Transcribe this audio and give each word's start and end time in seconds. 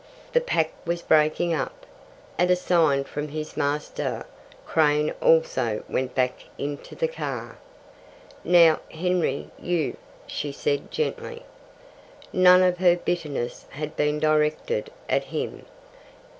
The 0.33 0.41
pack 0.41 0.73
was 0.83 1.03
breaking 1.03 1.53
up. 1.53 1.85
At 2.39 2.49
a 2.49 2.55
sign 2.55 3.03
from 3.03 3.27
his 3.27 3.55
master, 3.55 4.25
Crane 4.65 5.13
also 5.21 5.83
went 5.87 6.15
back 6.15 6.45
into 6.57 6.95
the 6.95 7.07
car. 7.07 7.59
"Now, 8.43 8.79
Henry, 8.89 9.51
you," 9.59 9.97
she 10.25 10.51
said 10.51 10.89
gently. 10.89 11.43
None 12.33 12.63
of 12.63 12.79
her 12.79 12.95
bitterness 12.95 13.67
had 13.69 13.95
been 13.95 14.19
directed 14.19 14.91
at 15.07 15.25
him. 15.25 15.67